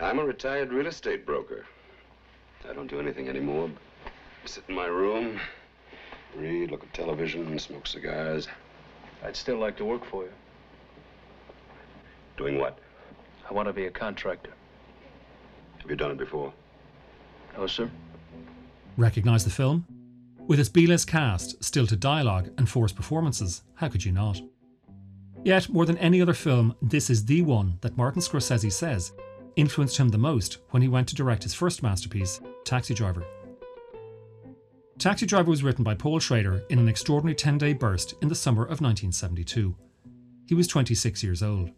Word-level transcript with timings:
I'm 0.00 0.20
a 0.20 0.24
retired 0.24 0.72
real 0.72 0.86
estate 0.86 1.26
broker. 1.26 1.66
I 2.68 2.72
don't 2.72 2.86
do 2.86 3.00
anything 3.00 3.28
anymore. 3.28 3.68
Sit 4.44 4.62
in 4.68 4.74
my 4.76 4.86
room, 4.86 5.40
read, 6.36 6.70
look 6.70 6.84
at 6.84 6.94
television, 6.94 7.58
smoke 7.58 7.86
cigars. 7.86 8.46
I'd 9.24 9.36
still 9.36 9.58
like 9.58 9.76
to 9.78 9.84
work 9.84 10.04
for 10.04 10.22
you. 10.22 10.30
Doing 12.36 12.58
what? 12.58 12.78
I 13.50 13.52
want 13.52 13.66
to 13.66 13.72
be 13.72 13.86
a 13.86 13.90
contractor. 13.90 14.52
Have 15.78 15.90
you 15.90 15.96
done 15.96 16.12
it 16.12 16.18
before? 16.18 16.52
No, 17.56 17.66
sir. 17.66 17.90
Recognise 18.96 19.44
the 19.44 19.50
film? 19.50 19.84
With 20.46 20.60
its 20.60 20.68
B-list 20.68 21.08
cast, 21.08 21.62
stilted 21.62 21.98
dialogue, 21.98 22.50
and 22.56 22.68
forced 22.68 22.94
performances, 22.94 23.62
how 23.74 23.88
could 23.88 24.04
you 24.04 24.12
not? 24.12 24.40
Yet, 25.44 25.68
more 25.68 25.86
than 25.86 25.98
any 25.98 26.22
other 26.22 26.34
film, 26.34 26.76
this 26.80 27.10
is 27.10 27.24
the 27.24 27.42
one 27.42 27.78
that 27.80 27.96
Martin 27.96 28.22
Scorsese 28.22 28.72
says 28.72 29.12
influenced 29.58 29.96
him 29.96 30.08
the 30.08 30.18
most 30.18 30.58
when 30.70 30.82
he 30.82 30.88
went 30.88 31.08
to 31.08 31.16
direct 31.16 31.42
his 31.42 31.52
first 31.52 31.82
masterpiece, 31.82 32.40
Taxi 32.64 32.94
Driver. 32.94 33.24
Taxi 34.98 35.26
Driver 35.26 35.50
was 35.50 35.64
written 35.64 35.82
by 35.82 35.94
Paul 35.94 36.20
Schrader 36.20 36.62
in 36.70 36.78
an 36.78 36.88
extraordinary 36.88 37.34
10 37.34 37.58
day 37.58 37.72
burst 37.72 38.14
in 38.22 38.28
the 38.28 38.34
summer 38.34 38.62
of 38.62 38.80
1972. 38.80 39.74
He 40.46 40.54
was 40.54 40.68
26 40.68 41.22
years 41.22 41.42
old. 41.42 41.70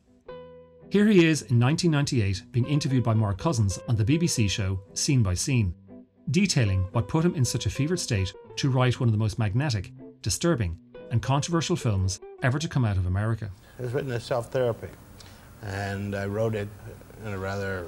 Here 0.90 1.06
he 1.06 1.24
is 1.24 1.42
in 1.42 1.58
1998 1.58 2.52
being 2.52 2.66
interviewed 2.66 3.04
by 3.04 3.14
Mark 3.14 3.38
Cousins 3.38 3.78
on 3.88 3.96
the 3.96 4.04
BBC 4.04 4.50
show 4.50 4.80
Scene 4.92 5.22
by 5.22 5.34
Scene, 5.34 5.74
detailing 6.30 6.86
what 6.92 7.08
put 7.08 7.24
him 7.24 7.34
in 7.34 7.44
such 7.44 7.64
a 7.64 7.70
fevered 7.70 8.00
state 8.00 8.32
to 8.56 8.70
write 8.70 9.00
one 9.00 9.08
of 9.08 9.12
the 9.12 9.18
most 9.18 9.38
magnetic, 9.38 9.92
disturbing, 10.20 10.76
and 11.10 11.22
controversial 11.22 11.76
films 11.76 12.20
ever 12.42 12.58
to 12.58 12.68
come 12.68 12.84
out 12.84 12.96
of 12.96 13.06
America. 13.06 13.50
It 13.78 13.82
was 13.82 13.92
written 13.92 14.12
as 14.12 14.24
self 14.24 14.52
therapy, 14.52 14.88
and 15.62 16.14
I 16.14 16.26
wrote 16.26 16.54
it 16.54 16.68
in 17.24 17.32
a 17.32 17.38
rather 17.38 17.86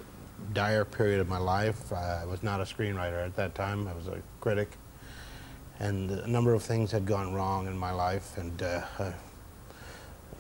dire 0.53 0.85
period 0.85 1.21
of 1.21 1.29
my 1.29 1.39
life. 1.39 1.93
I 1.93 2.25
was 2.25 2.43
not 2.43 2.61
a 2.61 2.65
screenwriter 2.65 3.25
at 3.25 3.37
that 3.37 3.55
time, 3.55 3.89
I 3.89 3.95
was 3.95 4.09
a 4.09 4.21
critic, 4.41 4.77
and 5.79 6.11
a 6.11 6.27
number 6.27 6.55
of 6.55 6.63
things 6.63 6.91
had 6.91 7.07
gone 7.07 7.33
wrong 7.33 7.67
in 7.67 7.77
my 7.77 7.93
life, 7.93 8.37
and 8.39 8.63
uh, 8.63 8.83
I 8.99 9.13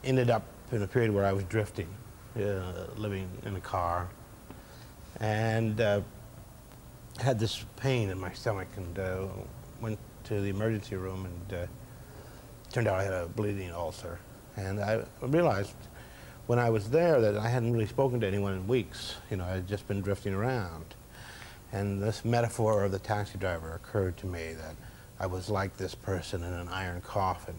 ended 0.04 0.30
up 0.30 0.44
in 0.70 0.82
a 0.82 0.86
period 0.86 1.12
where 1.12 1.24
I 1.24 1.32
was 1.32 1.44
drifting, 1.44 1.88
uh, 2.36 2.86
living 2.96 3.28
in 3.44 3.56
a 3.56 3.60
car, 3.60 4.08
and 5.20 5.80
uh, 5.80 6.00
had 7.18 7.38
this 7.38 7.64
pain 7.76 8.10
in 8.10 8.18
my 8.18 8.32
stomach, 8.32 8.68
and 8.76 8.98
uh, 8.98 9.26
went 9.80 9.98
to 10.24 10.40
the 10.40 10.48
emergency 10.48 10.96
room, 10.96 11.26
and 11.26 11.58
uh, 11.58 11.66
turned 12.72 12.88
out 12.88 12.98
I 12.98 13.04
had 13.04 13.12
a 13.12 13.26
bleeding 13.26 13.70
ulcer. 13.70 14.18
And 14.56 14.80
I 14.80 15.04
realized 15.22 15.74
when 16.52 16.58
I 16.58 16.68
was 16.68 16.90
there 16.90 17.18
that 17.18 17.38
I 17.38 17.48
hadn't 17.48 17.72
really 17.72 17.86
spoken 17.86 18.20
to 18.20 18.26
anyone 18.26 18.52
in 18.52 18.68
weeks. 18.68 19.14
You 19.30 19.38
know, 19.38 19.44
I 19.44 19.52
had 19.52 19.66
just 19.66 19.88
been 19.88 20.02
drifting 20.02 20.34
around. 20.34 20.84
And 21.72 22.02
this 22.02 22.26
metaphor 22.26 22.84
of 22.84 22.92
the 22.92 22.98
taxi 22.98 23.38
driver 23.38 23.72
occurred 23.72 24.18
to 24.18 24.26
me 24.26 24.52
that 24.52 24.74
I 25.18 25.24
was 25.24 25.48
like 25.48 25.78
this 25.78 25.94
person 25.94 26.44
in 26.44 26.52
an 26.52 26.68
iron 26.68 27.00
coffin, 27.00 27.54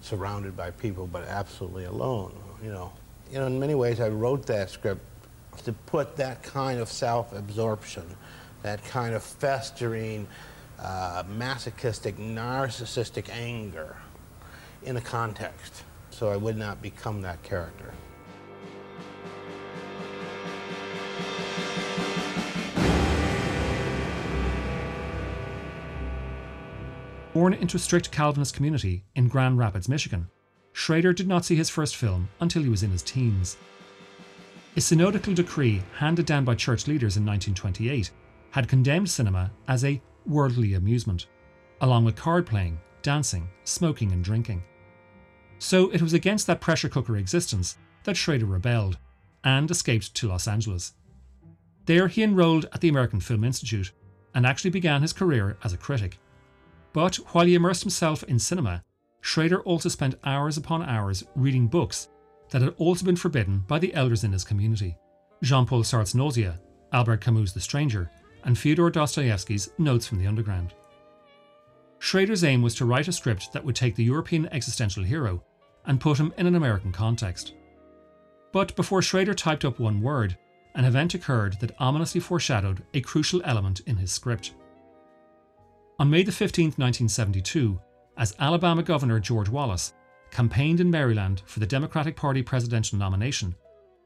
surrounded 0.00 0.56
by 0.56 0.70
people, 0.70 1.08
but 1.08 1.26
absolutely 1.26 1.86
alone, 1.86 2.34
you 2.62 2.70
know. 2.70 2.92
You 3.32 3.40
know, 3.40 3.46
in 3.46 3.58
many 3.58 3.74
ways, 3.74 3.98
I 3.98 4.10
wrote 4.10 4.46
that 4.46 4.70
script 4.70 5.02
to 5.64 5.72
put 5.72 6.14
that 6.14 6.44
kind 6.44 6.78
of 6.78 6.88
self-absorption, 6.88 8.04
that 8.62 8.84
kind 8.84 9.16
of 9.16 9.24
festering, 9.24 10.28
uh, 10.78 11.24
masochistic, 11.28 12.16
narcissistic 12.16 13.28
anger 13.28 13.96
in 14.84 14.96
a 14.96 15.00
context, 15.00 15.82
so 16.10 16.28
I 16.28 16.36
would 16.36 16.56
not 16.56 16.80
become 16.80 17.22
that 17.22 17.42
character. 17.42 17.92
Born 27.36 27.52
into 27.52 27.76
a 27.76 27.80
strict 27.80 28.10
Calvinist 28.10 28.54
community 28.54 29.04
in 29.14 29.28
Grand 29.28 29.58
Rapids, 29.58 29.90
Michigan, 29.90 30.26
Schrader 30.72 31.12
did 31.12 31.28
not 31.28 31.44
see 31.44 31.54
his 31.54 31.68
first 31.68 31.94
film 31.94 32.30
until 32.40 32.62
he 32.62 32.70
was 32.70 32.82
in 32.82 32.90
his 32.90 33.02
teens. 33.02 33.58
A 34.74 34.80
synodical 34.80 35.34
decree 35.34 35.82
handed 35.98 36.24
down 36.24 36.46
by 36.46 36.54
church 36.54 36.86
leaders 36.86 37.18
in 37.18 37.26
1928 37.26 38.10
had 38.52 38.68
condemned 38.68 39.10
cinema 39.10 39.52
as 39.68 39.84
a 39.84 40.00
worldly 40.24 40.72
amusement, 40.72 41.26
along 41.82 42.06
with 42.06 42.16
card 42.16 42.46
playing, 42.46 42.80
dancing, 43.02 43.46
smoking, 43.64 44.12
and 44.12 44.24
drinking. 44.24 44.62
So 45.58 45.90
it 45.90 46.00
was 46.00 46.14
against 46.14 46.46
that 46.46 46.62
pressure 46.62 46.88
cooker 46.88 47.18
existence 47.18 47.76
that 48.04 48.16
Schrader 48.16 48.46
rebelled 48.46 48.96
and 49.44 49.70
escaped 49.70 50.14
to 50.14 50.28
Los 50.28 50.48
Angeles. 50.48 50.94
There 51.84 52.08
he 52.08 52.22
enrolled 52.22 52.64
at 52.72 52.80
the 52.80 52.88
American 52.88 53.20
Film 53.20 53.44
Institute 53.44 53.92
and 54.34 54.46
actually 54.46 54.70
began 54.70 55.02
his 55.02 55.12
career 55.12 55.58
as 55.62 55.74
a 55.74 55.76
critic. 55.76 56.18
But 56.96 57.16
while 57.16 57.44
he 57.44 57.54
immersed 57.54 57.82
himself 57.82 58.22
in 58.22 58.38
cinema, 58.38 58.82
Schrader 59.20 59.60
also 59.64 59.90
spent 59.90 60.14
hours 60.24 60.56
upon 60.56 60.82
hours 60.82 61.24
reading 61.34 61.66
books 61.66 62.08
that 62.48 62.62
had 62.62 62.72
also 62.78 63.04
been 63.04 63.16
forbidden 63.16 63.64
by 63.68 63.78
the 63.78 63.92
elders 63.92 64.24
in 64.24 64.32
his 64.32 64.44
community 64.44 64.96
Jean 65.42 65.66
Paul 65.66 65.84
Sartre's 65.84 66.14
Nausea, 66.14 66.58
Albert 66.94 67.20
Camus' 67.20 67.52
The 67.52 67.60
Stranger, 67.60 68.10
and 68.44 68.56
Fyodor 68.56 68.88
Dostoevsky's 68.88 69.68
Notes 69.76 70.06
from 70.06 70.16
the 70.16 70.26
Underground. 70.26 70.72
Schrader's 71.98 72.44
aim 72.44 72.62
was 72.62 72.74
to 72.76 72.86
write 72.86 73.08
a 73.08 73.12
script 73.12 73.52
that 73.52 73.62
would 73.62 73.76
take 73.76 73.94
the 73.94 74.04
European 74.04 74.48
existential 74.50 75.04
hero 75.04 75.44
and 75.84 76.00
put 76.00 76.16
him 76.16 76.32
in 76.38 76.46
an 76.46 76.54
American 76.54 76.92
context. 76.92 77.52
But 78.52 78.74
before 78.74 79.02
Schrader 79.02 79.34
typed 79.34 79.66
up 79.66 79.78
one 79.78 80.00
word, 80.00 80.38
an 80.74 80.86
event 80.86 81.12
occurred 81.12 81.60
that 81.60 81.76
ominously 81.78 82.22
foreshadowed 82.22 82.84
a 82.94 83.02
crucial 83.02 83.42
element 83.44 83.80
in 83.80 83.96
his 83.96 84.12
script. 84.12 84.54
On 85.98 86.10
May 86.10 86.24
15, 86.24 86.66
1972, 86.76 87.80
as 88.18 88.34
Alabama 88.38 88.82
Governor 88.82 89.18
George 89.18 89.48
Wallace 89.48 89.94
campaigned 90.30 90.78
in 90.78 90.90
Maryland 90.90 91.40
for 91.46 91.58
the 91.58 91.66
Democratic 91.66 92.14
Party 92.14 92.42
presidential 92.42 92.98
nomination, 92.98 93.54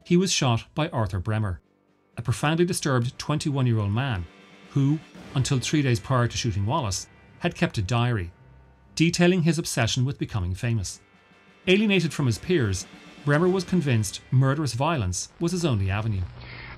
he 0.05 0.17
was 0.17 0.31
shot 0.31 0.67
by 0.77 0.89
Arthur 0.91 1.19
Bremer, 1.19 1.61
a 2.17 2.23
profoundly 2.23 2.65
disturbed 2.65 3.19
21 3.19 3.67
year 3.67 3.81
old 3.81 3.91
man 3.91 4.25
who, 4.71 5.01
until 5.35 5.59
three 5.59 5.83
days 5.83 5.99
prior 5.99 6.29
to 6.29 6.37
shooting 6.37 6.65
Wallace, 6.65 7.09
had 7.41 7.57
kept 7.57 7.79
a 7.79 7.83
diary 7.83 8.31
detailing 8.95 9.43
his 9.43 9.59
obsession 9.59 10.05
with 10.05 10.17
becoming 10.17 10.55
famous. 10.55 11.01
Alienated 11.67 12.13
from 12.13 12.27
his 12.27 12.39
peers, 12.39 12.87
Bremer 13.25 13.49
was 13.49 13.65
convinced 13.65 14.21
murderous 14.31 14.75
violence 14.75 15.31
was 15.41 15.51
his 15.51 15.65
only 15.65 15.91
avenue. 15.91 16.23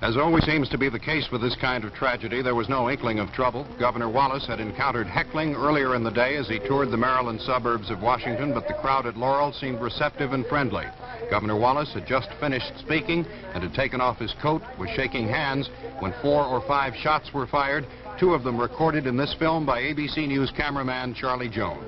As 0.03 0.17
always 0.17 0.43
seems 0.43 0.67
to 0.67 0.77
be 0.77 0.89
the 0.89 0.99
case 0.99 1.31
with 1.31 1.39
this 1.39 1.55
kind 1.61 1.85
of 1.85 1.93
tragedy, 1.93 2.41
there 2.41 2.55
was 2.55 2.67
no 2.67 2.89
inkling 2.89 3.19
of 3.19 3.31
trouble. 3.31 3.65
Governor 3.79 4.09
Wallace 4.09 4.45
had 4.45 4.59
encountered 4.59 5.07
heckling 5.07 5.55
earlier 5.55 5.95
in 5.95 6.03
the 6.03 6.11
day 6.11 6.35
as 6.35 6.45
he 6.49 6.59
toured 6.59 6.91
the 6.91 6.97
Maryland 6.97 7.39
suburbs 7.39 7.89
of 7.89 8.01
Washington, 8.01 8.53
but 8.53 8.67
the 8.67 8.73
crowd 8.73 9.05
at 9.05 9.15
Laurel 9.15 9.53
seemed 9.53 9.79
receptive 9.79 10.33
and 10.33 10.45
friendly. 10.47 10.83
Governor 11.31 11.55
Wallace 11.55 11.93
had 11.93 12.05
just 12.05 12.27
finished 12.41 12.77
speaking 12.79 13.25
and 13.53 13.63
had 13.63 13.73
taken 13.73 14.01
off 14.01 14.19
his 14.19 14.33
coat, 14.41 14.61
was 14.77 14.89
shaking 14.89 15.25
hands, 15.25 15.69
when 15.99 16.13
four 16.21 16.43
or 16.43 16.59
five 16.67 16.93
shots 16.97 17.33
were 17.33 17.47
fired, 17.47 17.87
two 18.19 18.33
of 18.33 18.43
them 18.43 18.59
recorded 18.59 19.07
in 19.07 19.15
this 19.15 19.33
film 19.39 19.65
by 19.65 19.79
ABC 19.79 20.27
News 20.27 20.51
cameraman 20.51 21.13
Charlie 21.13 21.47
Jones. 21.47 21.87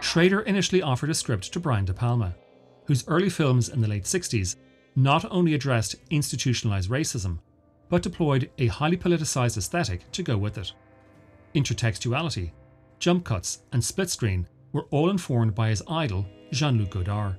Schrader 0.00 0.40
initially 0.40 0.80
offered 0.80 1.10
a 1.10 1.14
script 1.14 1.52
to 1.52 1.60
Brian 1.60 1.84
De 1.84 1.92
Palma 1.92 2.34
whose 2.86 3.06
early 3.08 3.28
films 3.28 3.68
in 3.68 3.80
the 3.80 3.88
late 3.88 4.04
60s 4.04 4.56
not 4.94 5.30
only 5.30 5.54
addressed 5.54 5.96
institutionalized 6.10 6.90
racism, 6.90 7.38
but 7.88 8.02
deployed 8.02 8.50
a 8.58 8.66
highly 8.66 8.96
politicized 8.96 9.56
aesthetic 9.56 10.10
to 10.12 10.22
go 10.22 10.36
with 10.36 10.58
it. 10.58 10.72
Intertextuality, 11.54 12.52
jump 12.98 13.24
cuts, 13.24 13.60
and 13.72 13.84
split 13.84 14.10
screen 14.10 14.48
were 14.72 14.86
all 14.90 15.10
informed 15.10 15.54
by 15.54 15.68
his 15.68 15.82
idol, 15.88 16.26
Jean 16.50 16.78
Luc 16.78 16.90
Godard. 16.90 17.36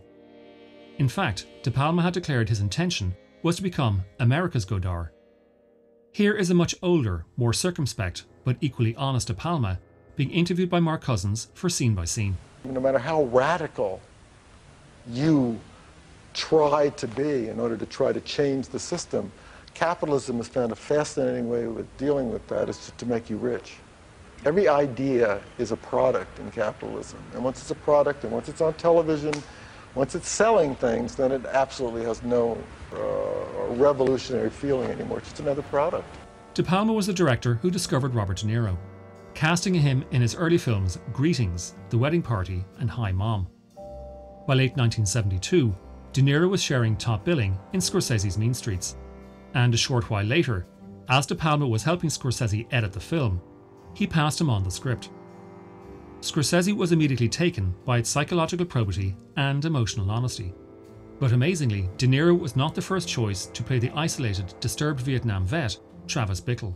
In 0.98 1.10
fact, 1.10 1.46
De 1.64 1.72
Palma 1.72 2.02
had 2.02 2.14
declared 2.14 2.50
his 2.50 2.62
intention 2.62 3.16
was 3.44 3.58
to 3.58 3.64
become 3.64 4.04
America's 4.20 4.66
Godard. 4.66 5.10
Here 6.12 6.34
is 6.34 6.50
a 6.50 6.56
much 6.56 6.74
older, 6.82 7.26
more 7.36 7.54
circumspect, 7.54 8.26
but 8.44 8.58
equally 8.62 8.96
honest 8.96 9.28
De 9.28 9.34
Palma 9.34 9.80
being 10.16 10.32
interviewed 10.32 10.70
by 10.70 10.80
Mark 10.80 11.04
Cousins 11.04 11.50
for 11.54 11.70
Scene 11.70 11.94
by 11.94 12.06
Scene. 12.06 12.38
No 12.66 12.80
matter 12.80 12.98
how 12.98 13.26
radical 13.26 14.02
you 15.10 15.60
try 16.34 16.90
to 16.90 17.08
be 17.08 17.50
in 17.50 17.60
order 17.60 17.76
to 17.78 17.86
try 17.86 18.14
to 18.14 18.22
change 18.22 18.68
the 18.70 18.80
system. 18.80 19.32
Capitalism 19.74 20.38
has 20.38 20.48
found 20.48 20.72
a 20.72 20.76
fascinating 20.76 21.50
way 21.50 21.64
of 21.64 21.98
dealing 21.98 22.32
with 22.32 22.46
that 22.48 22.70
is 22.70 22.92
to 22.98 23.06
make 23.06 23.30
you 23.30 23.38
rich. 23.38 23.76
Every 24.46 24.68
idea 24.68 25.42
is 25.58 25.72
a 25.72 25.78
product 25.78 26.40
in 26.40 26.52
capitalism. 26.52 27.20
And 27.34 27.44
once 27.44 27.60
it's 27.60 27.72
a 27.72 27.76
product 27.76 28.24
and 28.24 28.32
once 28.32 28.50
it's 28.50 28.62
on 28.62 28.74
television, 28.76 29.34
once 29.96 30.14
it's 30.14 30.30
selling 30.30 30.76
things, 30.76 31.16
then 31.16 31.32
it 31.32 31.44
absolutely 31.46 32.06
has 32.06 32.22
no 32.22 32.58
uh, 32.94 33.74
revolutionary 33.74 34.52
feeling 34.52 34.92
anymore. 34.92 35.18
It's 35.20 35.30
just 35.30 35.40
another 35.40 35.64
product. 35.64 36.08
De 36.54 36.64
Palma 36.64 36.94
was 36.94 37.08
the 37.08 37.14
director 37.14 37.56
who 37.56 37.72
discovered 37.72 38.14
Robert 38.14 38.38
De 38.38 38.46
Niro, 38.46 38.78
casting 39.34 39.74
him 39.74 40.06
in 40.12 40.22
his 40.22 40.36
early 40.36 40.58
films 40.58 41.00
Greetings, 41.14 41.76
The 41.90 41.98
Wedding 41.98 42.22
Party, 42.22 42.64
and 42.80 42.90
Hi 42.90 43.12
Mom. 43.12 43.48
By 44.48 44.54
late 44.54 44.78
1972, 44.78 45.76
De 46.14 46.22
Niro 46.22 46.50
was 46.50 46.64
sharing 46.64 46.96
top 46.96 47.26
billing 47.26 47.60
in 47.74 47.82
Scorsese's 47.82 48.38
Mean 48.38 48.54
Streets. 48.54 48.96
And 49.54 49.74
a 49.74 49.78
short 49.78 50.10
while 50.10 50.24
later, 50.24 50.66
as 51.10 51.26
De 51.26 51.36
Palma 51.36 51.68
was 51.68 51.84
helping 51.84 52.10
Scorsese 52.10 52.66
edit 52.72 52.94
the 52.94 53.00
film, 53.00 53.42
he 53.94 54.08
passed 54.08 54.40
him 54.40 54.50
on 54.50 54.64
the 54.64 54.72
script. 54.72 55.10
Scorsese 56.22 56.74
was 56.74 56.94
immediately 56.94 57.28
taken 57.28 57.76
by 57.84 57.98
its 57.98 58.10
psychological 58.10 58.66
probity 58.66 59.18
and 59.36 59.66
emotional 59.66 60.10
honesty. 60.10 60.54
But 61.20 61.34
amazingly, 61.34 61.90
De 61.98 62.08
Niro 62.08 62.40
was 62.40 62.56
not 62.56 62.74
the 62.74 62.82
first 62.82 63.10
choice 63.10 63.48
to 63.48 63.64
play 63.64 63.80
the 63.80 63.92
isolated, 63.96 64.54
disturbed 64.62 65.02
Vietnam 65.02 65.46
vet, 65.46 65.78
Travis 66.08 66.40
Bickle. 66.40 66.76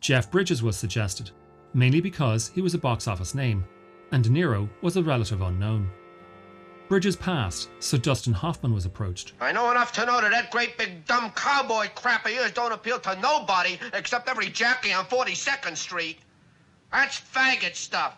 Jeff 0.00 0.28
Bridges 0.28 0.62
was 0.62 0.76
suggested, 0.76 1.30
mainly 1.72 2.00
because 2.00 2.48
he 2.48 2.62
was 2.62 2.74
a 2.74 2.78
box 2.78 3.06
office 3.06 3.34
name, 3.34 3.64
and 4.10 4.24
De 4.24 4.30
Niro 4.30 4.68
was 4.82 4.96
a 4.96 5.02
relative 5.02 5.42
unknown. 5.42 5.88
Bridges 6.88 7.16
passed, 7.16 7.68
so 7.80 7.98
Dustin 7.98 8.32
Hoffman 8.32 8.72
was 8.72 8.86
approached. 8.86 9.34
I 9.40 9.52
know 9.52 9.70
enough 9.70 9.92
to 9.92 10.06
know 10.06 10.22
that 10.22 10.30
that 10.30 10.50
great 10.50 10.78
big 10.78 11.04
dumb 11.04 11.30
cowboy 11.32 11.88
crap 11.94 12.24
of 12.24 12.32
yours 12.32 12.50
don't 12.52 12.72
appeal 12.72 12.98
to 13.00 13.20
nobody 13.20 13.78
except 13.92 14.26
every 14.26 14.48
jackie 14.48 14.94
on 14.94 15.04
42nd 15.04 15.76
Street. 15.76 16.18
That's 16.90 17.20
faggot 17.20 17.74
stuff. 17.74 18.16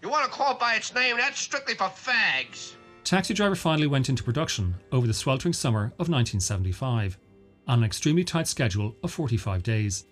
You 0.00 0.08
want 0.08 0.24
to 0.24 0.30
call 0.30 0.52
it 0.52 0.60
by 0.60 0.74
its 0.74 0.94
name, 0.94 1.16
that's 1.16 1.40
strictly 1.40 1.74
for 1.74 1.88
fags. 1.88 2.74
Taxi 3.02 3.34
Driver 3.34 3.56
finally 3.56 3.88
went 3.88 4.08
into 4.08 4.22
production 4.22 4.76
over 4.92 5.08
the 5.08 5.14
sweltering 5.14 5.52
summer 5.52 5.86
of 5.98 6.08
1975, 6.08 7.18
on 7.66 7.78
an 7.80 7.84
extremely 7.84 8.22
tight 8.22 8.46
schedule 8.46 8.94
of 9.02 9.10
45 9.10 9.64
days. 9.64 10.04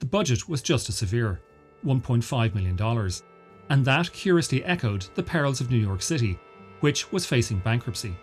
The 0.00 0.06
budget 0.06 0.48
was 0.48 0.60
just 0.60 0.88
as 0.88 0.96
severe 0.96 1.40
$1.5 1.86 2.54
million, 2.54 3.10
and 3.68 3.84
that 3.84 4.12
curiously 4.12 4.64
echoed 4.64 5.06
the 5.14 5.22
perils 5.22 5.60
of 5.60 5.70
New 5.70 5.78
York 5.78 6.02
City 6.02 6.36
which 6.80 7.10
was 7.12 7.26
facing 7.26 7.58
bankruptcy. 7.60 8.14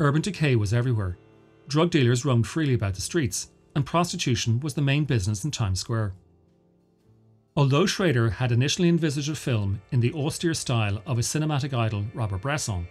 Urban 0.00 0.22
decay 0.22 0.56
was 0.56 0.72
everywhere. 0.72 1.18
Drug 1.66 1.90
dealers 1.90 2.24
roamed 2.24 2.46
freely 2.46 2.74
about 2.74 2.94
the 2.94 3.00
streets, 3.00 3.48
and 3.74 3.84
prostitution 3.84 4.60
was 4.60 4.74
the 4.74 4.82
main 4.82 5.04
business 5.04 5.44
in 5.44 5.50
Times 5.50 5.80
Square. 5.80 6.14
Although 7.56 7.86
Schrader 7.86 8.30
had 8.30 8.52
initially 8.52 8.88
envisaged 8.88 9.30
a 9.30 9.34
film 9.34 9.82
in 9.90 10.00
the 10.00 10.12
austere 10.12 10.54
style 10.54 11.02
of 11.06 11.16
his 11.16 11.26
cinematic 11.26 11.74
idol 11.74 12.04
Robert 12.14 12.40
Bresson, 12.40 12.86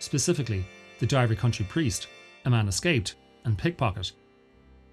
specifically 0.00 0.66
The 0.98 1.06
Diary 1.06 1.36
Country 1.36 1.64
Priest, 1.68 2.08
A 2.44 2.50
Man 2.50 2.68
Escaped, 2.68 3.14
and 3.44 3.56
Pickpocket, 3.56 4.12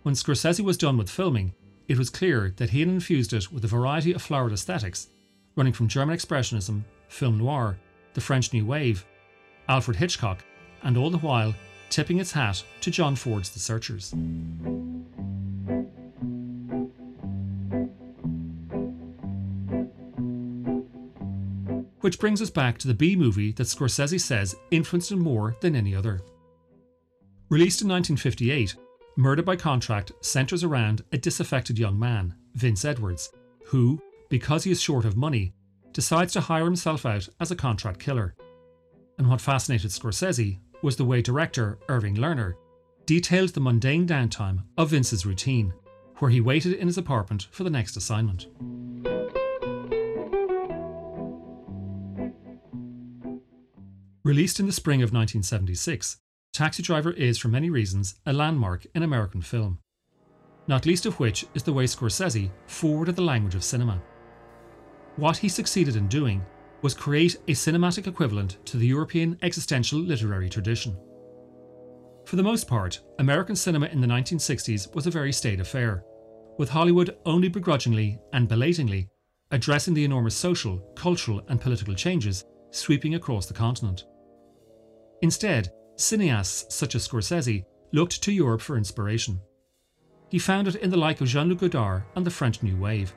when 0.06 0.14
Scorsese 0.14 0.64
was 0.64 0.78
done 0.78 0.98
with 0.98 1.10
filming, 1.10 1.56
it 1.88 1.98
was 1.98 2.12
clear 2.12 2.54
that 2.58 2.70
he 2.70 2.82
had 2.82 2.90
infused 2.90 3.34
it 3.34 3.52
with 3.52 3.66
a 3.66 3.68
variety 3.68 4.14
of 4.14 4.22
florid 4.22 4.54
aesthetics, 4.54 5.08
running 5.56 5.74
from 5.74 5.88
German 5.88 6.16
Expressionism, 6.16 6.84
film 7.08 7.40
noir, 7.40 7.80
the 8.14 8.22
French 8.22 8.54
New 8.54 8.68
Wave, 8.68 9.04
Alfred 9.68 9.98
Hitchcock, 9.98 10.44
and 10.84 10.98
all 10.98 11.10
the 11.10 11.18
while 11.18 11.54
tipping 11.90 12.20
its 12.20 12.32
hat 12.32 12.64
to 12.82 12.92
John 12.92 13.16
Ford's 13.16 13.50
The 13.50 13.60
Searchers. 13.60 14.14
Which 22.02 22.20
brings 22.20 22.42
us 22.42 22.52
back 22.52 22.78
to 22.80 22.88
the 22.88 22.94
B 22.94 23.16
movie 23.16 23.52
that 23.54 23.64
Scorsese 23.64 24.22
says 24.22 24.56
influenced 24.70 25.12
him 25.12 25.20
more 25.20 25.56
than 25.62 25.76
any 25.76 25.96
other. 25.96 26.22
Released 27.50 27.82
in 27.82 27.88
1958, 27.88 28.76
Murder 29.18 29.42
by 29.42 29.56
Contract 29.56 30.12
centres 30.22 30.64
around 30.64 31.04
a 31.12 31.18
disaffected 31.18 31.80
young 31.80 31.98
man, 31.98 32.36
Vince 32.54 32.86
Edwards, 32.86 33.32
who, 33.66 34.00
because 34.30 34.64
he 34.64 34.72
is 34.72 34.82
short 34.82 35.06
of 35.06 35.18
money, 35.18 35.54
decides 35.94 36.34
to 36.34 36.42
hire 36.42 36.66
himself 36.66 37.06
out 37.06 37.28
as 37.40 37.50
a 37.50 37.56
contract 37.56 38.00
killer 38.00 38.36
and 39.18 39.30
what 39.30 39.42
fascinated 39.42 39.92
Scorsese 39.92 40.60
was 40.82 40.96
the 40.96 41.06
way 41.06 41.22
director 41.22 41.80
Irving 41.90 42.16
Lerner 42.16 42.54
detailed 43.06 43.50
the 43.50 43.60
mundane 43.60 44.08
downtime 44.08 44.64
of 44.78 44.90
Vince's 44.90 45.26
routine, 45.26 45.74
where 46.18 46.32
he 46.32 46.42
waited 46.42 46.74
in 46.74 46.88
his 46.88 46.98
apartment 46.98 47.48
for 47.52 47.64
the 47.64 47.70
next 47.70 47.96
assignment. 47.96 48.48
Released 54.24 54.60
in 54.60 54.66
the 54.66 54.72
spring 54.72 55.04
of 55.04 55.14
1976, 55.14 56.18
Taxi 56.52 56.82
Driver 56.82 57.12
is, 57.12 57.38
for 57.38 57.48
many 57.48 57.70
reasons, 57.70 58.16
a 58.26 58.34
landmark 58.34 58.88
in 58.96 59.04
American 59.04 59.42
film. 59.42 59.78
Not 60.68 60.88
least 60.88 61.06
of 61.06 61.20
which 61.20 61.46
is 61.54 61.62
the 61.62 61.74
way 61.74 61.84
Scorsese 61.84 62.50
forwarded 62.66 63.16
the 63.16 63.22
language 63.22 63.54
of 63.54 63.64
cinema. 63.64 64.02
What 65.18 65.38
he 65.38 65.48
succeeded 65.48 65.96
in 65.96 66.08
doing 66.08 66.44
was 66.82 66.94
create 66.94 67.36
a 67.48 67.52
cinematic 67.52 68.08
equivalent 68.08 68.58
to 68.66 68.78
the 68.78 68.88
European 68.88 69.38
existential 69.42 70.00
literary 70.00 70.50
tradition. 70.50 70.98
For 72.26 72.36
the 72.36 72.44
most 72.44 72.68
part, 72.68 73.02
American 73.20 73.56
cinema 73.56 73.88
in 73.88 74.02
the 74.02 74.08
1960s 74.08 74.94
was 74.96 75.08
a 75.08 75.12
very 75.12 75.32
staid 75.32 75.60
affair, 75.60 76.04
with 76.58 76.70
Hollywood 76.70 77.18
only 77.26 77.50
begrudgingly 77.50 78.20
and 78.34 78.48
belatingly 78.48 79.10
addressing 79.52 79.94
the 79.94 80.04
enormous 80.04 80.36
social, 80.36 80.80
cultural, 80.96 81.42
and 81.50 81.62
political 81.62 81.94
changes 81.94 82.44
sweeping 82.72 83.16
across 83.16 83.46
the 83.46 83.54
continent. 83.54 84.06
Instead, 85.22 85.72
cineasts 85.98 86.72
such 86.72 86.96
as 86.96 87.08
Scorsese 87.08 87.64
looked 87.94 88.22
to 88.24 88.32
Europe 88.32 88.62
for 88.62 88.78
inspiration. 88.78 89.40
He 90.30 90.40
found 90.40 90.68
it 90.68 90.76
in 90.76 90.90
the 90.90 90.98
like 90.98 91.22
of 91.22 91.28
Jean 91.28 91.48
Luc 91.48 91.60
Godard 91.60 92.04
and 92.16 92.26
the 92.26 92.32
French 92.32 92.62
New 92.64 92.76
Wave. 92.76 93.14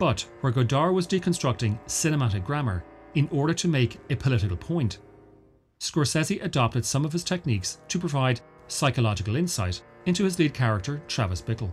But 0.00 0.26
where 0.40 0.50
Godard 0.50 0.94
was 0.94 1.06
deconstructing 1.06 1.78
cinematic 1.86 2.42
grammar 2.42 2.82
in 3.14 3.28
order 3.30 3.52
to 3.52 3.68
make 3.68 3.98
a 4.08 4.16
political 4.16 4.56
point, 4.56 4.98
Scorsese 5.78 6.42
adopted 6.42 6.86
some 6.86 7.04
of 7.04 7.12
his 7.12 7.22
techniques 7.22 7.80
to 7.88 7.98
provide 7.98 8.40
psychological 8.66 9.36
insight 9.36 9.82
into 10.06 10.24
his 10.24 10.38
lead 10.38 10.54
character, 10.54 11.02
Travis 11.06 11.42
Bickle. 11.42 11.70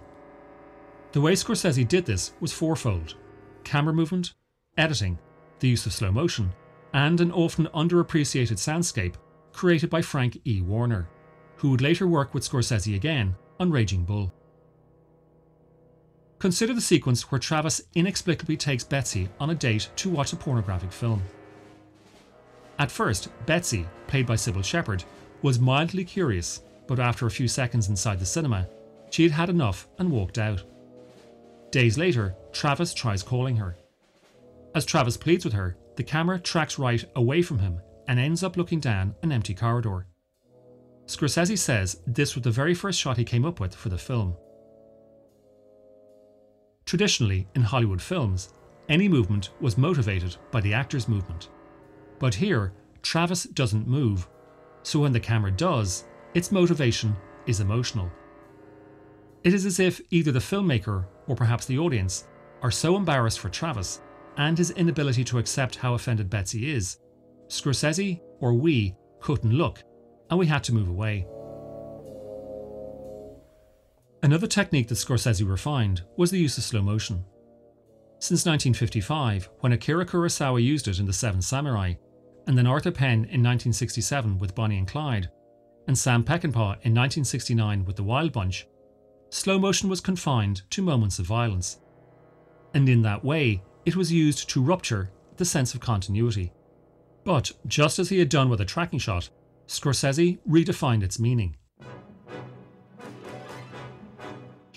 The 1.13 1.21
way 1.21 1.33
Scorsese 1.33 1.87
did 1.87 2.05
this 2.05 2.33
was 2.41 2.51
fourfold 2.51 3.15
camera 3.63 3.93
movement, 3.93 4.33
editing, 4.77 5.17
the 5.59 5.69
use 5.69 5.85
of 5.85 5.93
slow 5.93 6.11
motion, 6.11 6.51
and 6.93 7.21
an 7.21 7.31
often 7.31 7.67
underappreciated 7.67 8.57
soundscape 8.57 9.15
created 9.53 9.89
by 9.89 10.01
Frank 10.01 10.39
E. 10.45 10.61
Warner, 10.61 11.07
who 11.55 11.71
would 11.71 11.81
later 11.81 12.07
work 12.07 12.33
with 12.33 12.43
Scorsese 12.43 12.93
again 12.93 13.37
on 13.57 13.71
Raging 13.71 14.03
Bull. 14.03 14.33
Consider 16.39 16.73
the 16.73 16.81
sequence 16.81 17.31
where 17.31 17.39
Travis 17.39 17.81
inexplicably 17.95 18.57
takes 18.57 18.83
Betsy 18.83 19.27
on 19.39 19.49
a 19.49 19.55
date 19.55 19.89
to 19.95 20.09
watch 20.09 20.33
a 20.33 20.35
pornographic 20.35 20.91
film. 20.91 21.21
At 22.77 22.91
first, 22.91 23.29
Betsy, 23.47 23.87
played 24.05 24.27
by 24.27 24.35
Cybill 24.35 24.63
Shepherd, 24.63 25.03
was 25.41 25.59
mildly 25.59 26.05
curious, 26.05 26.61
but 26.85 26.99
after 26.99 27.25
a 27.25 27.31
few 27.31 27.47
seconds 27.47 27.89
inside 27.89 28.19
the 28.19 28.25
cinema, 28.25 28.67
she 29.09 29.23
had 29.23 29.31
had 29.31 29.49
enough 29.49 29.87
and 29.97 30.11
walked 30.11 30.37
out. 30.37 30.63
Days 31.71 31.97
later, 31.97 32.35
Travis 32.51 32.93
tries 32.93 33.23
calling 33.23 33.55
her. 33.57 33.75
As 34.75 34.85
Travis 34.85 35.17
pleads 35.17 35.43
with 35.43 35.53
her, 35.53 35.75
the 35.95 36.03
camera 36.03 36.39
tracks 36.39 36.77
right 36.77 37.03
away 37.15 37.41
from 37.41 37.59
him 37.59 37.81
and 38.07 38.19
ends 38.19 38.43
up 38.43 38.57
looking 38.57 38.79
down 38.79 39.15
an 39.23 39.31
empty 39.31 39.55
corridor. 39.55 40.05
Scorsese 41.07 41.57
says 41.57 41.99
this 42.05 42.35
was 42.35 42.43
the 42.43 42.51
very 42.51 42.75
first 42.75 42.99
shot 42.99 43.17
he 43.17 43.23
came 43.23 43.45
up 43.45 43.59
with 43.59 43.73
for 43.73 43.89
the 43.89 43.97
film. 43.97 44.35
Traditionally, 46.87 47.45
in 47.53 47.63
Hollywood 47.63 48.01
films, 48.01 48.53
any 48.87 49.09
movement 49.09 49.49
was 49.59 49.77
motivated 49.77 50.37
by 50.51 50.61
the 50.61 50.73
actor's 50.73 51.09
movement. 51.09 51.49
But 52.17 52.33
here, 52.33 52.71
Travis 53.01 53.43
doesn't 53.43 53.89
move, 53.89 54.29
so 54.83 55.01
when 55.01 55.11
the 55.11 55.19
camera 55.19 55.51
does, 55.51 56.05
its 56.33 56.49
motivation 56.49 57.13
is 57.45 57.59
emotional. 57.59 58.09
It 59.43 59.53
is 59.53 59.65
as 59.65 59.81
if 59.81 59.99
either 60.11 60.31
the 60.31 60.39
filmmaker 60.39 61.05
or 61.27 61.35
perhaps 61.35 61.65
the 61.65 61.77
audience 61.77 62.25
are 62.61 62.71
so 62.71 62.95
embarrassed 62.95 63.39
for 63.39 63.49
Travis 63.49 63.99
and 64.37 64.57
his 64.57 64.71
inability 64.71 65.25
to 65.25 65.39
accept 65.39 65.75
how 65.75 65.93
offended 65.93 66.29
Betsy 66.29 66.71
is, 66.71 66.99
Scorsese 67.49 68.21
or 68.39 68.53
we 68.53 68.95
couldn't 69.19 69.51
look, 69.51 69.83
and 70.29 70.39
we 70.39 70.47
had 70.47 70.63
to 70.63 70.73
move 70.73 70.87
away. 70.87 71.27
Another 74.23 74.47
technique 74.47 74.87
that 74.87 74.95
Scorsese 74.95 75.47
refined 75.47 76.01
was 76.15 76.31
the 76.31 76.39
use 76.39 76.57
of 76.57 76.63
slow 76.63 76.81
motion. 76.81 77.23
Since 78.19 78.45
1955, 78.45 79.49
when 79.59 79.73
Akira 79.73 80.05
Kurosawa 80.05 80.63
used 80.63 80.87
it 80.87 80.99
in 80.99 81.05
The 81.05 81.13
Seven 81.13 81.41
Samurai, 81.41 81.93
and 82.47 82.57
then 82.57 82.65
Arthur 82.65 82.91
Penn 82.91 83.25
in 83.25 83.43
1967 83.43 84.39
with 84.39 84.55
Bonnie 84.55 84.79
and 84.79 84.87
Clyde, 84.87 85.29
and 85.87 85.95
Sam 85.95 86.23
Peckinpah 86.23 86.81
in 86.83 86.95
1969 86.95 87.85
with 87.85 87.95
The 87.95 88.03
Wild 88.03 88.31
Bunch, 88.31 88.67
slow 89.29 89.59
motion 89.59 89.87
was 89.87 90.01
confined 90.01 90.63
to 90.71 90.81
moments 90.81 91.19
of 91.19 91.27
violence. 91.27 91.79
And 92.73 92.89
in 92.89 93.03
that 93.03 93.23
way, 93.23 93.61
it 93.85 93.95
was 93.95 94.11
used 94.11 94.49
to 94.49 94.63
rupture 94.63 95.11
the 95.35 95.45
sense 95.45 95.75
of 95.75 95.79
continuity. 95.79 96.51
But 97.23 97.51
just 97.67 97.99
as 97.99 98.09
he 98.09 98.17
had 98.17 98.29
done 98.29 98.49
with 98.49 98.61
a 98.61 98.65
tracking 98.65 98.99
shot, 98.99 99.29
Scorsese 99.67 100.39
redefined 100.49 101.03
its 101.03 101.19
meaning. 101.19 101.56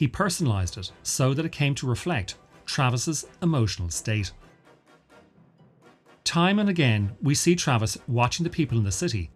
He 0.00 0.08
personalised 0.08 0.78
it 0.78 0.92
so 1.02 1.34
that 1.34 1.44
it 1.44 1.52
came 1.52 1.74
to 1.74 1.86
reflect 1.86 2.38
Travis's 2.64 3.26
emotional 3.42 3.90
state. 3.90 4.32
Time 6.24 6.58
and 6.58 6.70
again, 6.70 7.14
we 7.20 7.34
see 7.34 7.54
Travis 7.54 7.98
watching 8.08 8.44
the 8.44 8.48
people 8.48 8.78
in 8.78 8.84
the 8.84 8.92
city, 8.92 9.30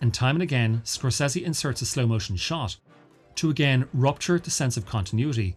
and 0.00 0.14
time 0.14 0.36
and 0.36 0.42
again 0.42 0.80
Scorsese 0.86 1.42
inserts 1.42 1.82
a 1.82 1.84
slow 1.84 2.06
motion 2.06 2.34
shot 2.34 2.78
to 3.34 3.50
again 3.50 3.86
rupture 3.92 4.38
the 4.38 4.50
sense 4.50 4.78
of 4.78 4.86
continuity, 4.86 5.54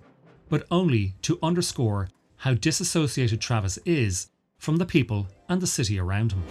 but 0.49 0.67
only 0.69 1.15
to 1.21 1.39
underscore 1.41 2.09
how 2.35 2.53
disassociated 2.53 3.39
Travis 3.39 3.79
is 3.85 4.27
from 4.57 4.75
the 4.75 4.85
people 4.85 5.29
and 5.47 5.61
the 5.61 5.67
city 5.67 5.97
around 5.97 6.33
him. 6.33 6.43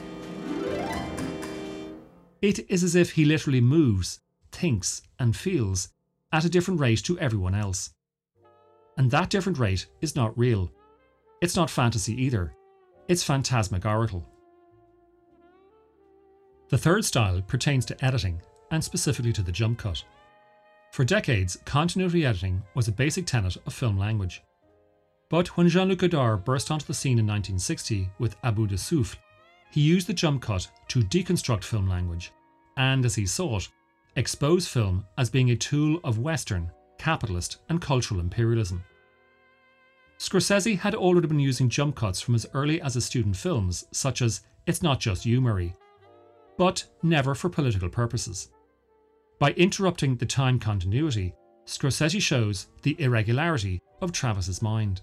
It 2.40 2.70
is 2.70 2.82
as 2.82 2.94
if 2.94 3.10
he 3.12 3.26
literally 3.26 3.60
moves, 3.60 4.20
thinks, 4.50 5.02
and 5.18 5.36
feels 5.36 5.90
at 6.32 6.46
a 6.46 6.48
different 6.48 6.80
rate 6.80 7.04
to 7.04 7.18
everyone 7.18 7.54
else. 7.54 7.90
And 8.98 9.10
that 9.10 9.30
different 9.30 9.58
rate 9.58 9.86
is 10.02 10.14
not 10.16 10.36
real. 10.36 10.70
It's 11.40 11.56
not 11.56 11.70
fantasy 11.70 12.20
either, 12.20 12.52
it's 13.06 13.22
phantasmagorical. 13.22 14.26
The 16.68 16.78
third 16.78 17.04
style 17.04 17.40
pertains 17.40 17.86
to 17.86 18.04
editing, 18.04 18.42
and 18.70 18.84
specifically 18.84 19.32
to 19.32 19.42
the 19.42 19.52
jump 19.52 19.78
cut. 19.78 20.04
For 20.92 21.04
decades, 21.04 21.56
continuity 21.64 22.26
editing 22.26 22.62
was 22.74 22.88
a 22.88 22.92
basic 22.92 23.24
tenet 23.24 23.56
of 23.66 23.72
film 23.72 23.96
language. 23.96 24.42
But 25.30 25.56
when 25.56 25.68
Jean 25.68 25.88
Luc 25.88 26.00
Godard 26.00 26.44
burst 26.44 26.70
onto 26.70 26.86
the 26.86 26.94
scene 26.94 27.18
in 27.18 27.26
1960 27.26 28.10
with 28.18 28.36
A 28.42 28.52
Bout 28.52 28.70
de 28.70 28.76
Souffle, 28.76 29.18
he 29.70 29.80
used 29.80 30.06
the 30.06 30.14
jump 30.14 30.42
cut 30.42 30.68
to 30.88 31.00
deconstruct 31.00 31.64
film 31.64 31.88
language 31.88 32.32
and, 32.76 33.04
as 33.04 33.14
he 33.14 33.26
saw 33.26 33.58
it, 33.58 33.68
expose 34.16 34.66
film 34.66 35.04
as 35.18 35.30
being 35.30 35.50
a 35.50 35.56
tool 35.56 36.00
of 36.04 36.18
Western, 36.18 36.70
capitalist, 36.96 37.58
and 37.68 37.80
cultural 37.80 38.20
imperialism. 38.20 38.82
Scorsese 40.18 40.78
had 40.78 40.94
already 40.96 41.28
been 41.28 41.38
using 41.38 41.68
jump 41.68 41.94
cuts 41.94 42.20
from 42.20 42.34
as 42.34 42.46
early 42.52 42.80
as 42.82 42.94
his 42.94 43.04
student 43.04 43.36
films, 43.36 43.86
such 43.92 44.20
as 44.20 44.40
It's 44.66 44.82
Not 44.82 44.98
Just 44.98 45.24
You, 45.24 45.40
Murray, 45.40 45.74
but 46.56 46.84
never 47.04 47.34
for 47.36 47.48
political 47.48 47.88
purposes. 47.88 48.48
By 49.38 49.52
interrupting 49.52 50.16
the 50.16 50.26
time 50.26 50.58
continuity, 50.58 51.34
Scorsese 51.66 52.20
shows 52.20 52.66
the 52.82 52.96
irregularity 52.98 53.80
of 54.00 54.10
Travis's 54.10 54.60
mind. 54.60 55.02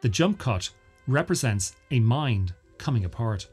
The 0.00 0.08
jump 0.08 0.38
cut 0.38 0.68
represents 1.06 1.76
a 1.92 2.00
mind 2.00 2.52
coming 2.76 3.04
apart. 3.04 3.48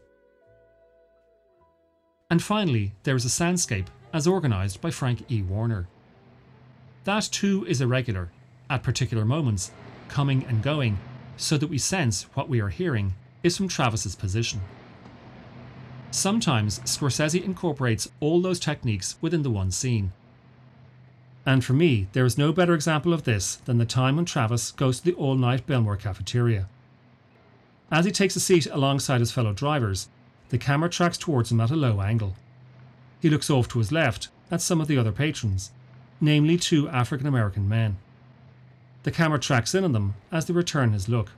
And 2.31 2.41
finally, 2.41 2.95
there 3.03 3.15
is 3.15 3.25
a 3.25 3.27
soundscape 3.27 3.88
as 4.13 4.27
organised 4.27 4.81
by 4.81 4.89
Frank 4.89 5.29
E. 5.31 5.43
Warner. 5.43 5.88
That 7.03 7.23
too 7.31 7.65
is 7.67 7.81
irregular, 7.81 8.31
at 8.69 8.83
particular 8.83 9.25
moments, 9.25 9.71
coming 10.12 10.46
and 10.46 10.62
going, 10.62 11.00
so 11.38 11.58
that 11.58 11.68
we 11.70 11.77
sense 11.80 12.24
what 12.36 12.50
we 12.50 12.60
are 12.62 12.70
hearing 12.70 13.15
is 13.41 13.58
from 13.58 13.68
Travis's 13.68 14.15
position. 14.15 14.62
Sometimes 16.12 16.80
Scorsese 16.80 17.44
incorporates 17.44 18.12
all 18.20 18.41
those 18.41 18.60
techniques 18.60 19.15
within 19.22 19.41
the 19.41 19.50
one 19.50 19.72
scene. 19.72 20.12
And 21.46 21.65
for 21.65 21.74
me, 21.74 22.08
there 22.13 22.25
is 22.25 22.38
no 22.38 22.51
better 22.51 22.74
example 22.74 23.13
of 23.13 23.24
this 23.24 23.56
than 23.56 23.77
the 23.77 23.86
time 23.86 24.18
when 24.18 24.25
Travis 24.25 24.72
goes 24.72 25.00
to 25.00 25.06
the 25.06 25.13
all 25.13 25.36
night 25.36 25.65
Belmore 25.65 25.98
cafeteria. 25.98 26.68
As 27.89 28.06
he 28.06 28.12
takes 28.12 28.36
a 28.36 28.39
seat 28.39 28.68
alongside 28.68 29.22
his 29.22 29.32
fellow 29.32 29.53
drivers, 29.53 30.10
the 30.50 30.58
camera 30.58 30.89
tracks 30.89 31.18
towards 31.18 31.51
him 31.51 31.62
at 31.62 31.72
a 31.72 31.75
low 31.75 32.01
angle. 32.01 32.36
He 33.22 33.30
looks 33.30 33.50
off 33.50 33.68
to 33.70 33.80
his 33.80 33.91
left 33.91 34.27
at 34.51 34.62
some 34.62 34.82
of 34.82 34.88
the 34.88 34.98
other 34.98 35.12
patrons, 35.12 35.72
namely 36.20 36.58
two 36.58 36.89
African 36.89 37.25
American 37.25 37.68
men. 37.68 37.98
The 39.03 39.12
camera 39.12 39.39
tracks 39.39 39.74
in 39.74 39.84
on 39.84 39.93
them 39.93 40.15
as 40.31 40.46
they 40.46 40.53
return 40.53 40.93
his 40.93 41.10
look. 41.10 41.31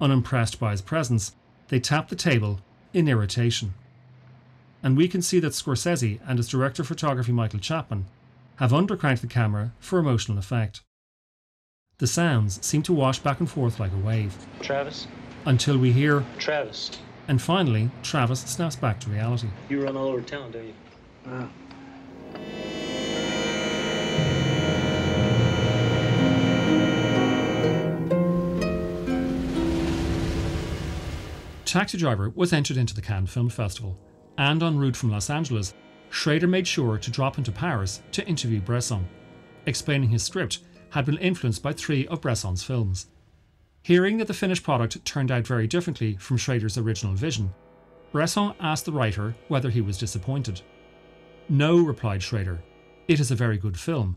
Unimpressed 0.00 0.58
by 0.58 0.70
his 0.72 0.82
presence, 0.82 1.32
they 1.68 1.80
tap 1.80 2.08
the 2.08 2.16
table 2.16 2.60
in 2.92 3.08
irritation. 3.08 3.74
And 4.82 4.96
we 4.96 5.08
can 5.08 5.22
see 5.22 5.40
that 5.40 5.52
Scorsese 5.52 6.20
and 6.26 6.38
his 6.38 6.48
director 6.48 6.82
of 6.82 6.88
photography 6.88 7.32
Michael 7.32 7.60
Chapman 7.60 8.06
have 8.56 8.70
undercranked 8.70 9.20
the 9.20 9.26
camera 9.26 9.72
for 9.78 9.98
emotional 9.98 10.38
effect. 10.38 10.82
The 11.98 12.06
sounds 12.06 12.64
seem 12.64 12.82
to 12.82 12.92
wash 12.92 13.18
back 13.18 13.40
and 13.40 13.50
forth 13.50 13.78
like 13.78 13.92
a 13.92 14.06
wave. 14.06 14.36
Travis? 14.60 15.06
Until 15.46 15.78
we 15.78 15.92
hear 15.92 16.24
Travis. 16.38 16.90
And 17.28 17.40
finally, 17.40 17.90
Travis 18.02 18.40
snaps 18.40 18.76
back 18.76 19.00
to 19.00 19.10
reality. 19.10 19.48
You 19.68 19.82
run 19.82 19.96
all 19.96 20.08
over 20.08 20.20
town, 20.20 20.50
don't 20.50 20.66
you? 20.66 20.74
Yeah. 21.26 21.48
Taxi 31.74 31.98
Driver 31.98 32.30
was 32.36 32.52
entered 32.52 32.76
into 32.76 32.94
the 32.94 33.02
Cannes 33.02 33.26
Film 33.26 33.48
Festival, 33.48 33.98
and 34.38 34.62
en 34.62 34.78
route 34.78 34.94
from 34.94 35.10
Los 35.10 35.28
Angeles, 35.28 35.74
Schrader 36.08 36.46
made 36.46 36.68
sure 36.68 36.98
to 36.98 37.10
drop 37.10 37.36
into 37.36 37.50
Paris 37.50 38.00
to 38.12 38.24
interview 38.28 38.60
Bresson, 38.60 39.08
explaining 39.66 40.08
his 40.08 40.22
script 40.22 40.60
had 40.90 41.04
been 41.04 41.18
influenced 41.18 41.64
by 41.64 41.72
three 41.72 42.06
of 42.06 42.20
Bresson's 42.20 42.62
films. 42.62 43.08
Hearing 43.82 44.18
that 44.18 44.28
the 44.28 44.34
finished 44.34 44.62
product 44.62 45.04
turned 45.04 45.32
out 45.32 45.48
very 45.48 45.66
differently 45.66 46.16
from 46.16 46.36
Schrader's 46.36 46.78
original 46.78 47.14
vision, 47.14 47.52
Bresson 48.12 48.54
asked 48.60 48.84
the 48.84 48.92
writer 48.92 49.34
whether 49.48 49.70
he 49.70 49.80
was 49.80 49.98
disappointed. 49.98 50.60
No, 51.48 51.78
replied 51.78 52.22
Schrader. 52.22 52.62
It 53.08 53.18
is 53.18 53.32
a 53.32 53.34
very 53.34 53.58
good 53.58 53.80
film, 53.80 54.16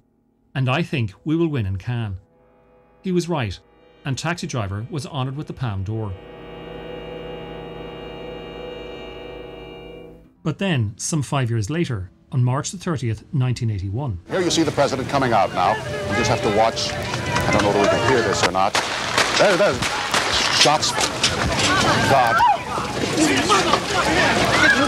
and 0.54 0.70
I 0.70 0.84
think 0.84 1.12
we 1.26 1.36
will 1.36 1.48
win 1.48 1.66
in 1.66 1.78
Cannes. 1.78 2.20
He 3.02 3.12
was 3.12 3.28
right, 3.28 3.60
and 4.06 4.16
Taxi 4.16 4.46
Driver 4.46 4.86
was 4.92 5.08
honoured 5.08 5.36
with 5.36 5.48
the 5.48 5.54
Palme 5.54 5.84
d'Or. 5.84 6.14
But 10.44 10.60
then, 10.60 10.94
some 10.98 11.24
five 11.24 11.50
years 11.50 11.70
later, 11.70 12.12
on 12.32 12.44
March 12.44 12.72
the 12.72 12.78
30th, 12.78 13.24
1981. 13.34 14.20
Here 14.30 14.42
you 14.42 14.52
see 14.52 14.64
the 14.64 14.72
president 14.72 15.10
coming 15.10 15.34
out 15.34 15.52
now. 15.54 15.74
We 16.10 16.16
just 16.16 16.30
have 16.30 16.42
to 16.42 16.58
watch. 16.58 16.92
I 16.92 17.52
don't 17.52 17.64
know 17.64 17.70
whether 17.70 17.82
we 17.82 17.88
can 17.88 18.10
hear 18.10 18.22
this 18.22 18.44
or 18.48 18.52
not. 18.52 18.74
There, 19.38 19.56
there. 19.58 19.74
Shots. 20.60 20.92
God. 22.10 22.36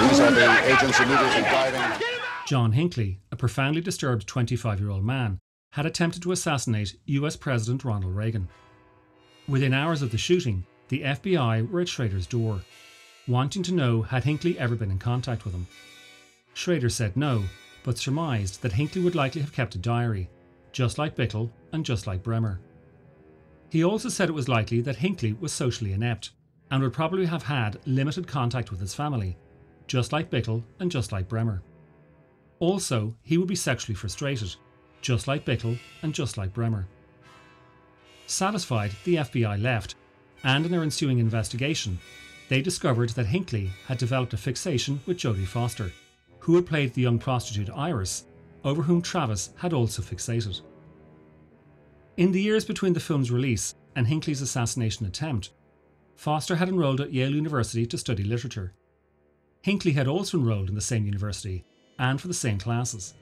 These 0.10 0.20
are 0.20 0.32
the 0.32 0.50
agents 0.65 1.00
immediately. 1.00 1.44
John 2.46 2.72
Hinckley, 2.72 3.20
a 3.32 3.36
profoundly 3.36 3.82
disturbed 3.82 4.27
25 4.27 4.79
year 4.79 4.89
old 4.89 5.03
man, 5.03 5.39
had 5.74 5.86
attempted 5.86 6.24
to 6.24 6.32
assassinate 6.32 6.96
US 7.06 7.36
President 7.36 7.86
Ronald 7.86 8.15
Reagan. 8.15 8.50
Within 9.48 9.74
hours 9.74 10.01
of 10.01 10.12
the 10.12 10.18
shooting, 10.18 10.65
the 10.89 11.01
FBI 11.01 11.70
were 11.70 11.82
at 11.82 11.88
Schrader's 11.88 12.27
door 12.27 12.62
wanting 13.29 13.63
to 13.63 13.74
know 13.74 14.01
had 14.01 14.24
Hinckley 14.24 14.57
ever 14.57 14.75
been 14.75 14.91
in 14.91 15.00
contact 15.00 15.45
with 15.45 15.53
him. 15.53 15.67
Schrader 16.53 16.89
said 16.89 17.15
no, 17.15 17.43
but 17.83 17.98
surmised 17.98 18.62
that 18.62 18.74
Hinckley 18.74 19.01
would 19.03 19.15
likely 19.15 19.41
have 19.41 19.53
kept 19.53 19.75
a 19.75 19.77
diary, 19.77 20.29
just 20.71 20.98
like 20.98 21.15
Bickle 21.15 21.50
and 21.71 21.86
just 21.86 22.07
like 22.07 22.24
Bremer. 22.24 22.59
He 23.69 23.83
also 23.83 24.09
said 24.09 24.29
it 24.29 24.33
was 24.33 24.50
likely 24.50 24.81
that 24.81 24.95
Hinckley 24.95 25.33
was 25.33 25.53
socially 25.53 25.93
inept 25.93 26.31
and 26.71 26.81
would 26.81 26.93
probably 26.93 27.27
have 27.27 27.43
had 27.43 27.79
limited 27.86 28.27
contact 28.27 28.71
with 28.71 28.79
his 28.79 28.95
family, 28.95 29.38
just 29.88 30.12
like 30.12 30.31
Bickle 30.31 30.63
and 30.79 30.91
just 30.91 31.12
like 31.12 31.29
Bremer. 31.29 31.62
Also, 32.59 33.15
he 33.24 33.38
would 33.38 33.48
be 33.48 33.55
sexually 33.55 33.95
frustrated, 33.95 34.55
just 35.01 35.27
like 35.27 35.45
Bickle 35.45 35.77
and 36.01 36.13
just 36.13 36.38
like 36.38 36.53
Bremer. 36.53 36.88
Satisfied, 38.25 38.91
the 39.05 39.15
FBI 39.15 39.62
left, 39.62 39.95
and 40.43 40.65
in 40.65 40.71
their 40.71 40.83
ensuing 40.83 41.19
investigation, 41.19 42.00
they 42.50 42.62
discovered 42.62 43.10
that 43.12 43.27
Hinckley 43.27 43.70
had 43.88 44.00
developed 44.00 44.34
a 44.34 44.38
fixation 44.38 45.00
with 45.06 45.18
Jodie 45.18 45.48
Foster, 45.48 45.91
who 46.39 46.56
had 46.56 46.65
played 46.65 46.94
the 46.94 47.01
young 47.01 47.20
prostitute 47.20 47.70
Iris, 47.70 48.25
over 48.65 48.82
whom 48.82 49.01
Travis 49.01 49.51
had 49.56 49.72
also 49.72 50.01
fixated. 50.01 50.62
In 52.18 52.32
the 52.32 52.41
years 52.41 52.65
between 52.65 52.94
the 52.94 53.00
film's 53.00 53.32
release 53.32 53.75
and 53.96 54.08
Hinckley's 54.08 54.41
assassination 54.41 55.06
attempt, 55.06 55.51
Foster 56.15 56.56
had 56.56 56.68
enrolled 56.68 57.00
at 57.00 57.13
Yale 57.13 57.34
University 57.34 57.86
to 57.86 57.98
study 57.98 58.24
literature. 58.24 58.74
Hinckley 59.62 59.94
had 59.94 60.08
also 60.08 60.38
enrolled 60.38 60.70
in 60.70 60.75
the 60.75 60.82
same 60.82 61.06
university 61.06 61.63
and 62.00 62.20
for 62.20 62.27
the 62.27 62.34
same 62.34 62.58
classes. 62.58 63.13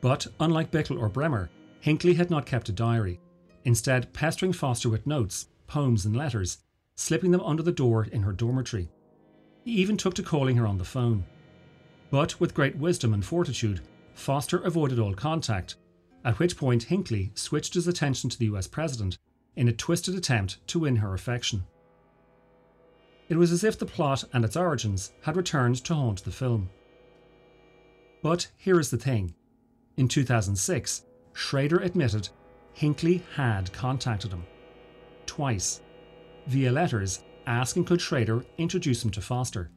But 0.00 0.26
unlike 0.40 0.70
Bickle 0.70 0.98
or 0.98 1.08
Bremer, 1.08 1.50
Hinckley 1.80 2.14
had 2.14 2.30
not 2.30 2.46
kept 2.46 2.68
a 2.68 2.72
diary, 2.72 3.20
instead, 3.64 4.12
pestering 4.12 4.52
Foster 4.52 4.88
with 4.88 5.06
notes, 5.06 5.48
poems, 5.66 6.06
and 6.06 6.16
letters 6.16 6.58
slipping 6.98 7.30
them 7.30 7.40
under 7.42 7.62
the 7.62 7.70
door 7.70 8.04
in 8.10 8.22
her 8.22 8.32
dormitory. 8.32 8.88
He 9.64 9.70
even 9.72 9.96
took 9.96 10.14
to 10.14 10.22
calling 10.22 10.56
her 10.56 10.66
on 10.66 10.78
the 10.78 10.84
phone. 10.84 11.24
But 12.10 12.40
with 12.40 12.54
great 12.54 12.76
wisdom 12.76 13.14
and 13.14 13.24
fortitude, 13.24 13.82
Foster 14.14 14.58
avoided 14.58 14.98
all 14.98 15.14
contact, 15.14 15.76
at 16.24 16.40
which 16.40 16.56
point 16.56 16.82
Hinckley 16.82 17.30
switched 17.34 17.74
his 17.74 17.86
attention 17.86 18.28
to 18.30 18.38
the 18.38 18.46
US 18.46 18.66
president 18.66 19.16
in 19.54 19.68
a 19.68 19.72
twisted 19.72 20.16
attempt 20.16 20.66
to 20.68 20.80
win 20.80 20.96
her 20.96 21.14
affection. 21.14 21.64
It 23.28 23.36
was 23.36 23.52
as 23.52 23.62
if 23.62 23.78
the 23.78 23.86
plot 23.86 24.24
and 24.32 24.44
its 24.44 24.56
origins 24.56 25.12
had 25.22 25.36
returned 25.36 25.76
to 25.84 25.94
haunt 25.94 26.24
the 26.24 26.32
film. 26.32 26.68
But 28.22 28.48
here 28.56 28.80
is 28.80 28.90
the 28.90 28.98
thing. 28.98 29.34
In 29.96 30.08
2006, 30.08 31.04
Schrader 31.32 31.78
admitted 31.78 32.28
Hinckley 32.72 33.22
had 33.36 33.72
contacted 33.72 34.32
him. 34.32 34.44
Twice 35.26 35.80
via 36.48 36.72
letters 36.72 37.22
asking 37.46 37.84
could 37.84 38.00
Schrader 38.00 38.44
introduce 38.58 39.04
him 39.04 39.10
to 39.10 39.20
Foster. 39.20 39.70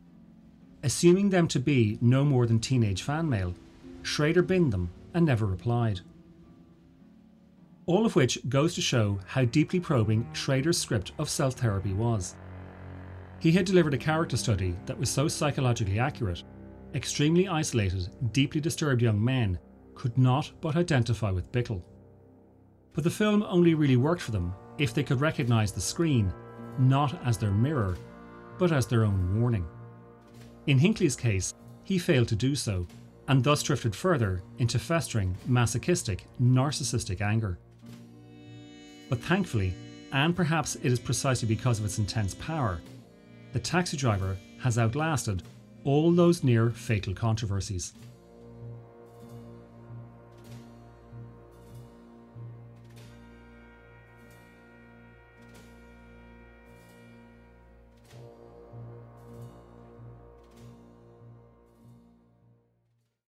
Assuming 0.83 1.29
them 1.29 1.47
to 1.49 1.59
be 1.59 1.97
no 2.01 2.25
more 2.25 2.45
than 2.45 2.59
teenage 2.59 3.03
fan 3.03 3.29
mail, 3.29 3.53
Schrader 4.01 4.41
binned 4.41 4.73
them 4.73 4.89
and 5.13 5.25
never 5.25 5.45
replied. 5.45 6.01
All 7.85 8.05
of 8.05 8.15
which 8.15 8.39
goes 8.49 8.73
to 8.75 8.81
show 8.81 9.19
how 9.27 9.45
deeply 9.45 9.79
probing 9.79 10.27
Schrader's 10.33 10.77
script 10.77 11.11
of 11.19 11.29
self 11.29 11.55
therapy 11.55 11.93
was. 11.93 12.35
He 13.39 13.51
had 13.51 13.65
delivered 13.65 13.93
a 13.93 13.97
character 13.97 14.37
study 14.37 14.75
that 14.85 14.97
was 14.97 15.09
so 15.09 15.27
psychologically 15.27 15.99
accurate, 15.99 16.43
extremely 16.93 17.47
isolated, 17.47 18.09
deeply 18.31 18.61
disturbed 18.61 19.01
young 19.01 19.23
men 19.23 19.59
could 19.95 20.17
not 20.17 20.51
but 20.61 20.75
identify 20.75 21.31
with 21.31 21.51
Bickle. 21.51 21.83
But 22.93 23.03
the 23.03 23.09
film 23.09 23.43
only 23.43 23.73
really 23.73 23.97
worked 23.97 24.21
for 24.21 24.31
them 24.31 24.53
if 24.77 24.93
they 24.93 25.03
could 25.03 25.21
recognise 25.21 25.71
the 25.71 25.81
screen 25.81 26.33
not 26.79 27.19
as 27.25 27.37
their 27.37 27.51
mirror, 27.51 27.97
but 28.57 28.71
as 28.71 28.85
their 28.85 29.03
own 29.03 29.39
warning. 29.39 29.65
In 30.67 30.77
Hinckley's 30.77 31.15
case, 31.15 31.53
he 31.83 31.97
failed 31.97 32.27
to 32.29 32.35
do 32.35 32.55
so, 32.55 32.87
and 33.27 33.43
thus 33.43 33.63
drifted 33.63 33.95
further 33.95 34.41
into 34.59 34.79
festering, 34.79 35.35
masochistic, 35.47 36.25
narcissistic 36.41 37.21
anger. 37.21 37.57
But 39.09 39.21
thankfully, 39.21 39.73
and 40.11 40.35
perhaps 40.35 40.75
it 40.75 40.85
is 40.85 40.99
precisely 40.99 41.47
because 41.47 41.79
of 41.79 41.85
its 41.85 41.97
intense 41.97 42.35
power, 42.35 42.79
the 43.53 43.59
taxi 43.59 43.97
driver 43.97 44.37
has 44.59 44.77
outlasted 44.77 45.43
all 45.83 46.11
those 46.11 46.43
near 46.43 46.69
fatal 46.69 47.13
controversies. 47.13 47.93